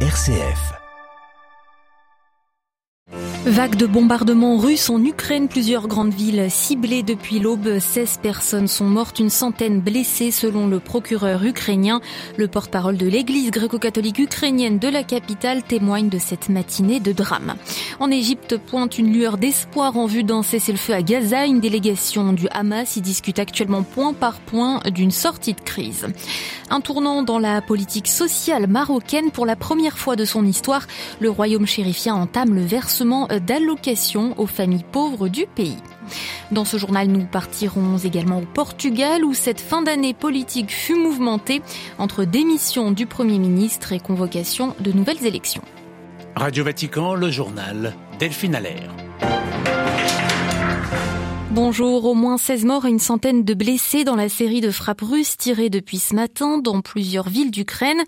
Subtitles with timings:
[0.00, 0.85] RCF.
[3.46, 7.78] Vague de bombardements russes en Ukraine, plusieurs grandes villes ciblées depuis l'aube.
[7.78, 12.00] 16 personnes sont mortes, une centaine blessées selon le procureur ukrainien.
[12.36, 17.54] Le porte-parole de l'église gréco-catholique ukrainienne de la capitale témoigne de cette matinée de drame.
[18.00, 21.46] En Égypte pointe une lueur d'espoir en vue d'un cessez-le-feu à Gaza.
[21.46, 26.08] Une délégation du Hamas y discute actuellement point par point d'une sortie de crise.
[26.68, 30.88] Un tournant dans la politique sociale marocaine pour la première fois de son histoire.
[31.20, 35.76] Le royaume chérifien entame le versement d'allocations aux familles pauvres du pays.
[36.52, 41.62] Dans ce journal, nous partirons également au Portugal où cette fin d'année politique fut mouvementée
[41.98, 45.62] entre démission du Premier ministre et convocation de nouvelles élections.
[46.36, 48.94] Radio Vatican, le journal Delphine Allaire.
[51.56, 55.00] Bonjour, au moins 16 morts et une centaine de blessés dans la série de frappes
[55.00, 58.02] russes tirées depuis ce matin dans plusieurs villes d'Ukraine,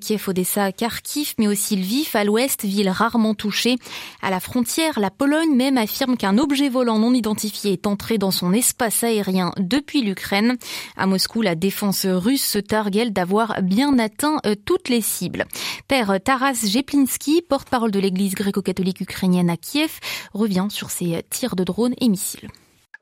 [0.00, 3.76] Kiev, Odessa, Kharkiv, mais aussi Lviv à l'ouest, ville rarement touchée.
[4.20, 8.32] À la frontière, la Pologne même affirme qu'un objet volant non identifié est entré dans
[8.32, 10.56] son espace aérien depuis l'Ukraine.
[10.96, 15.44] À Moscou, la défense russe se targue d'avoir bien atteint euh, toutes les cibles.
[15.86, 20.00] Père Taras Jeplinski, porte-parole de l'église gréco-catholique ukrainienne à Kiev,
[20.34, 22.48] revient sur ces tirs de drones et missiles.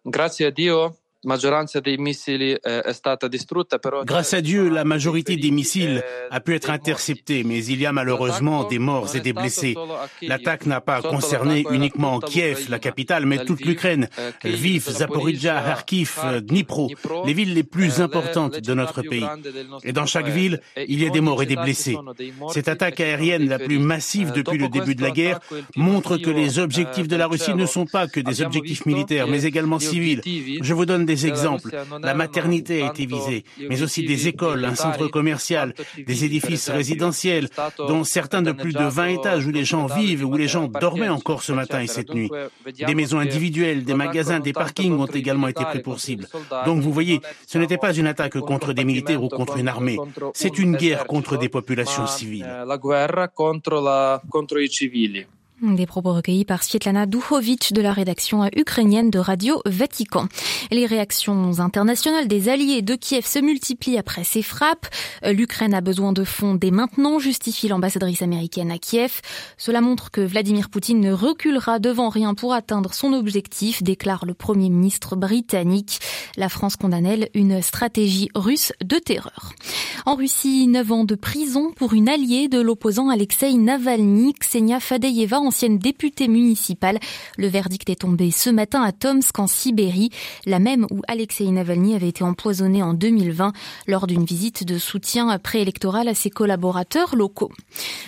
[0.09, 0.99] Grazie a Dio
[4.05, 7.93] Grâce à Dieu, la majorité des missiles a pu être interceptée, mais il y a
[7.93, 9.75] malheureusement des morts et des blessés.
[10.23, 14.09] L'attaque n'a pas concerné uniquement Kiev, la capitale, mais toute l'Ukraine.
[14.45, 16.91] Lviv, Zaporizhia, Kharkiv, Dnipro,
[17.27, 19.27] les villes les plus importantes de notre pays.
[19.83, 21.97] Et dans chaque ville, il y a des morts et des blessés.
[22.53, 25.41] Cette attaque aérienne la plus massive depuis le début de la guerre
[25.75, 29.43] montre que les objectifs de la Russie ne sont pas que des objectifs militaires, mais
[29.43, 30.21] également civils.
[30.61, 31.71] Je vous donne des exemples.
[32.03, 37.49] La maternité a été visée, mais aussi des écoles, un centre commercial, des édifices résidentiels,
[37.79, 41.09] dont certains de plus de 20 étages où les gens vivent, où les gens dormaient
[41.09, 42.31] encore ce matin et cette nuit.
[42.87, 46.27] Des maisons individuelles, des magasins, des parkings ont également été pris pour cible.
[46.67, 49.99] Donc vous voyez, ce n'était pas une attaque contre des militaires ou contre une armée.
[50.35, 52.47] C'est une guerre contre des populations civiles.
[55.63, 60.29] Des propos recueillis par Svietlana Duhovic de la rédaction ukrainienne de Radio Vatican.
[60.71, 64.87] Les réactions internationales des alliés de Kiev se multiplient après ces frappes.
[65.25, 69.23] L'Ukraine a besoin de fonds dès maintenant, justifie l'ambassadrice américaine à Kiev.
[69.57, 74.35] Cela montre que Vladimir Poutine ne reculera devant rien pour atteindre son objectif, déclare le
[74.35, 76.01] premier ministre britannique.
[76.37, 79.55] La France condamne, elle, une stratégie russe de terreur.
[80.09, 85.41] En Russie, 9 ans de prison pour une alliée de l'opposant Alexei Navalny, Ksenia Fadeyeva,
[85.41, 87.01] ancienne députée municipale.
[87.37, 90.11] Le verdict est tombé ce matin à Tomsk en Sibérie,
[90.47, 93.53] la même où Alexei Navalny avait été empoisonné en 2020
[93.89, 97.51] lors d'une visite de soutien préélectoral à ses collaborateurs locaux.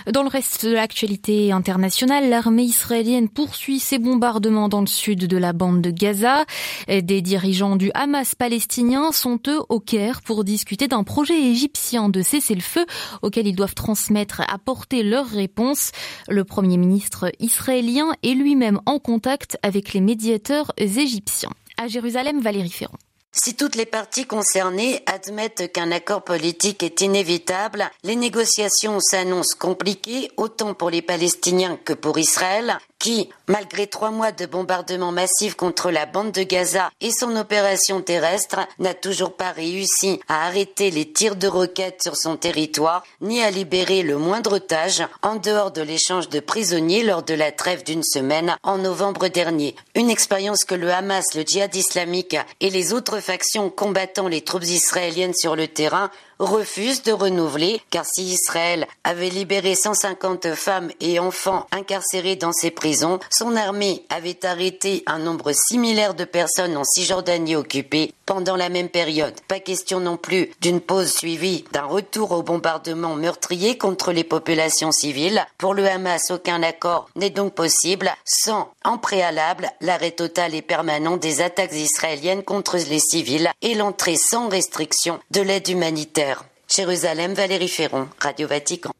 [0.09, 5.37] Dans le reste de l'actualité internationale, l'armée israélienne poursuit ses bombardements dans le sud de
[5.37, 6.45] la bande de Gaza.
[6.87, 12.23] Des dirigeants du Hamas palestinien sont eux au Caire pour discuter d'un projet égyptien de
[12.23, 12.85] cessez-le-feu
[13.23, 15.93] auquel ils doivent transmettre, apporter leur réponse.
[16.29, 21.53] Le premier ministre israélien est lui-même en contact avec les médiateurs égyptiens.
[21.79, 22.99] À Jérusalem, Valérie Ferrand.
[23.33, 30.31] Si toutes les parties concernées admettent qu'un accord politique est inévitable, les négociations s'annoncent compliquées
[30.37, 35.91] autant pour les Palestiniens que pour Israël, qui, malgré trois mois de bombardements massifs contre
[35.91, 41.13] la bande de Gaza et son opération terrestre, n'a toujours pas réussi à arrêter les
[41.13, 45.83] tirs de roquettes sur son territoire, ni à libérer le moindre otage, en dehors de
[45.83, 49.77] l'échange de prisonniers lors de la trêve d'une semaine en novembre dernier.
[49.95, 54.65] Une expérience que le Hamas, le djihad islamique et les autres factions combattant les troupes
[54.65, 61.19] israéliennes sur le terrain refuse de renouveler, car si Israël avait libéré 150 femmes et
[61.19, 66.85] enfants incarcérés dans ses prisons, son armée avait arrêté un nombre similaire de personnes en
[66.85, 69.33] Cisjordanie occupée pendant la même période.
[69.49, 74.93] Pas question non plus d'une pause suivie d'un retour au bombardement meurtrier contre les populations
[74.93, 75.47] civiles.
[75.57, 81.17] Pour le Hamas, aucun accord n'est donc possible sans, en préalable, l'arrêt total et permanent
[81.17, 86.45] des attaques israéliennes contre les civils et l'entrée sans restriction de l'aide humanitaire.
[86.69, 88.91] Jérusalem, Valérie Ferron, Radio Vatican.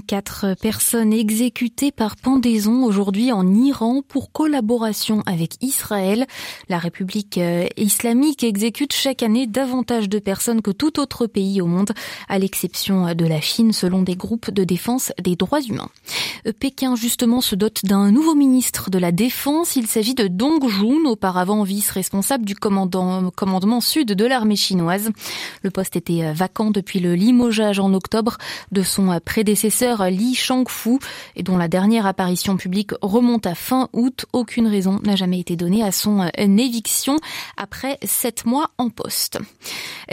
[0.00, 6.26] Quatre personnes exécutées par pendaison aujourd'hui en Iran pour collaboration avec Israël.
[6.68, 11.66] La République euh, islamique exécute chaque année davantage de personnes que tout autre pays au
[11.66, 11.92] monde,
[12.28, 15.90] à l'exception de la Chine, selon des groupes de défense des droits humains.
[16.46, 19.76] Euh, Pékin, justement, se dote d'un nouveau ministre de la Défense.
[19.76, 25.10] Il s'agit de Dong Jun, auparavant vice-responsable du commandement sud de l'armée chinoise.
[25.62, 28.38] Le poste était euh, vacant depuis le limogeage en octobre
[28.72, 30.98] de son prédécesseur Li Shangfu
[31.36, 34.24] et dont la dernière apparition publique remonte à fin août.
[34.32, 37.18] Aucune raison n'a jamais été donnée à son éviction
[37.56, 39.38] après sept mois en poste.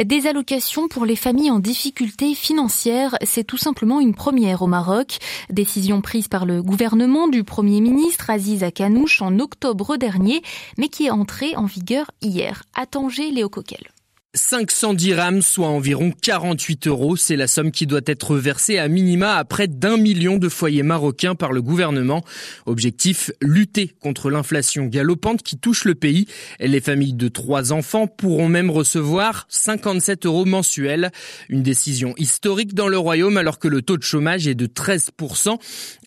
[0.03, 5.17] Des allocations pour les familles en difficulté financière, c'est tout simplement une première au Maroc.
[5.49, 10.41] Décision prise par le gouvernement du Premier ministre Aziz Akanouche en octobre dernier,
[10.77, 12.63] mais qui est entrée en vigueur hier.
[12.75, 13.87] À Tanger, Léo Coquel.
[14.33, 19.35] 500 dirhams, soit environ 48 euros, c'est la somme qui doit être versée à minima
[19.35, 22.23] à près d'un million de foyers marocains par le gouvernement.
[22.65, 26.27] Objectif, lutter contre l'inflation galopante qui touche le pays.
[26.61, 31.11] Les familles de trois enfants pourront même recevoir 57 euros mensuels.
[31.49, 35.57] Une décision historique dans le royaume alors que le taux de chômage est de 13%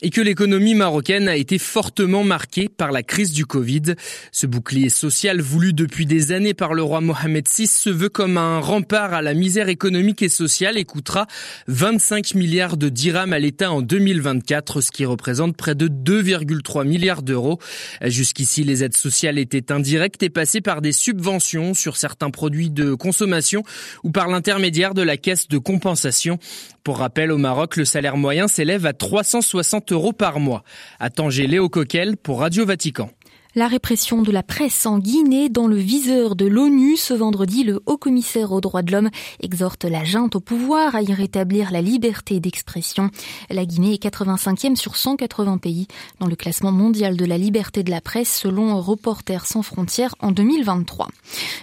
[0.00, 3.96] et que l'économie marocaine a été fortement marquée par la crise du Covid.
[4.32, 8.38] Ce bouclier social voulu depuis des années par le roi Mohamed VI se veut comme
[8.38, 11.26] un rempart à la misère économique et sociale et coûtera
[11.66, 17.22] 25 milliards de dirhams à l'État en 2024, ce qui représente près de 2,3 milliards
[17.22, 17.58] d'euros.
[18.02, 22.94] Jusqu'ici, les aides sociales étaient indirectes et passaient par des subventions sur certains produits de
[22.94, 23.64] consommation
[24.04, 26.38] ou par l'intermédiaire de la caisse de compensation.
[26.84, 30.62] Pour rappel, au Maroc, le salaire moyen s'élève à 360 euros par mois.
[31.00, 33.10] À Tanger, Léo Coquel pour Radio Vatican.
[33.56, 37.80] La répression de la presse en Guinée dans le viseur de l'ONU ce vendredi, le
[37.86, 39.10] haut-commissaire aux droits de l'homme
[39.40, 43.10] exhorte la junte au pouvoir à y rétablir la liberté d'expression.
[43.50, 45.86] La Guinée est 85e sur 180 pays
[46.18, 50.32] dans le classement mondial de la liberté de la presse selon Reporters sans frontières en
[50.32, 51.06] 2023.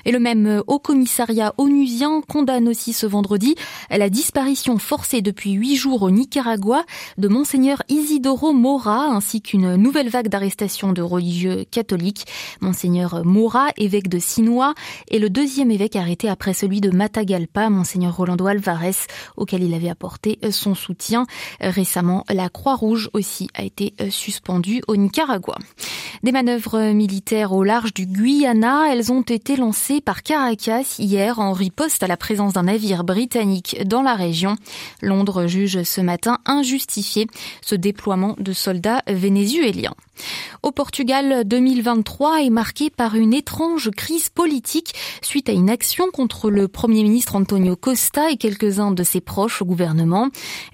[0.05, 3.55] Et le même haut-commissariat onusien condamne aussi ce vendredi
[3.89, 6.85] la disparition forcée depuis huit jours au Nicaragua
[7.17, 12.27] de monseigneur Isidoro Mora ainsi qu'une nouvelle vague d'arrestations de religieux catholique.
[12.59, 14.75] Monseigneur Moura, évêque de Sinois,
[15.09, 19.89] est le deuxième évêque arrêté après celui de Matagalpa, Monseigneur Rolando Alvarez, auquel il avait
[19.89, 21.25] apporté son soutien.
[21.59, 25.57] Récemment, la Croix-Rouge aussi a été suspendue au Nicaragua.
[26.21, 31.53] Des manœuvres militaires au large du Guyana, elles ont été lancées par Caracas hier en
[31.53, 34.55] riposte à la présence d'un navire britannique dans la région.
[35.01, 37.25] Londres juge ce matin injustifié
[37.63, 39.95] ce déploiement de soldats vénézuéliens.
[40.61, 41.43] Au Portugal,
[41.75, 47.03] 2023 est marqué par une étrange crise politique suite à une action contre le Premier
[47.03, 50.27] ministre Antonio Costa et quelques-uns de ses proches au gouvernement.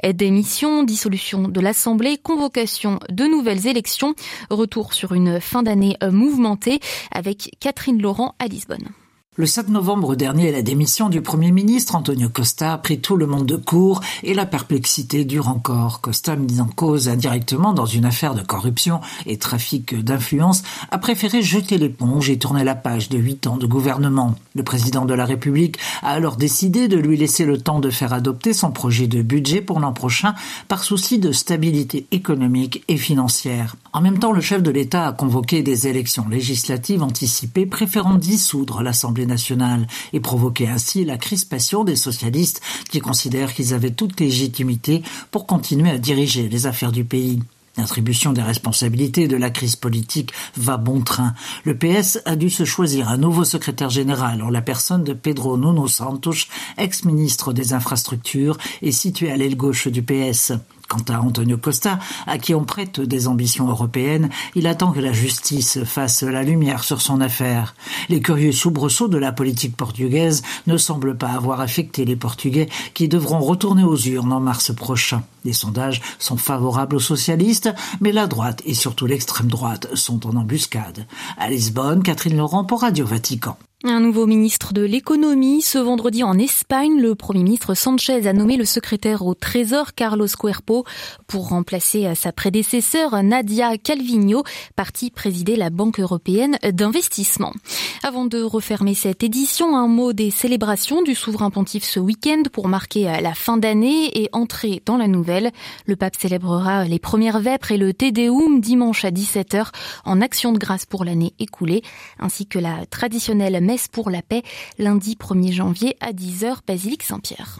[0.04, 4.16] Démission, dissolution de l'Assemblée, convocation de nouvelles élections,
[4.50, 6.80] retour sur une fin d'année mouvementée
[7.12, 8.90] avec Catherine Laurent à Lisbonne.
[9.40, 13.28] Le 7 novembre dernier, la démission du Premier ministre Antonio Costa a pris tout le
[13.28, 16.02] monde de court et la perplexité dure encore.
[16.02, 21.44] Costa, mis en cause indirectement dans une affaire de corruption et trafic d'influence, a préféré
[21.44, 24.34] jeter l'éponge et tourner la page de huit ans de gouvernement.
[24.56, 28.14] Le président de la République a alors décidé de lui laisser le temps de faire
[28.14, 30.34] adopter son projet de budget pour l'an prochain
[30.68, 33.76] par souci de stabilité économique et financière.
[33.98, 38.84] En même temps, le chef de l'État a convoqué des élections législatives anticipées préférant dissoudre
[38.84, 42.62] l'Assemblée nationale et provoquer ainsi la crispation des socialistes
[42.92, 45.02] qui considèrent qu'ils avaient toute légitimité
[45.32, 47.42] pour continuer à diriger les affaires du pays.
[47.76, 51.34] L'attribution des responsabilités de la crise politique va bon train.
[51.64, 55.58] Le PS a dû se choisir un nouveau secrétaire général en la personne de Pedro
[55.58, 56.46] Nuno Santos,
[56.78, 60.54] ex-ministre des Infrastructures et situé à l'aile gauche du PS.
[60.88, 65.12] Quant à Antonio Costa, à qui on prête des ambitions européennes, il attend que la
[65.12, 67.76] justice fasse la lumière sur son affaire.
[68.08, 73.10] Les curieux soubresauts de la politique portugaise ne semblent pas avoir affecté les Portugais qui
[73.10, 75.24] devront retourner aux urnes en mars prochain.
[75.44, 80.36] Les sondages sont favorables aux socialistes, mais la droite et surtout l'extrême droite sont en
[80.38, 81.06] embuscade.
[81.38, 83.58] À Lisbonne, Catherine Laurent pour Radio Vatican.
[83.84, 85.62] Un nouveau ministre de l'économie.
[85.62, 90.26] Ce vendredi en Espagne, le Premier ministre Sanchez a nommé le secrétaire au Trésor Carlos
[90.28, 90.84] Cuerpo
[91.28, 94.42] pour remplacer sa prédécesseur Nadia Calvino,
[94.76, 97.54] partie présider la Banque européenne d'investissement.
[98.02, 102.70] Avant de refermer cette édition, un mot des célébrations du souverain pontife ce week-end pour
[102.70, 105.52] marquer la fin d'année et entrer dans la nouvelle.
[105.86, 109.68] Le pape célébrera les premières vêpres et le Te Deum dimanche à 17h
[110.04, 111.84] en action de grâce pour l'année écoulée,
[112.18, 114.44] ainsi que la traditionnelle messe pour la paix
[114.80, 117.60] lundi 1er janvier à 10h, Basilique Saint-Pierre.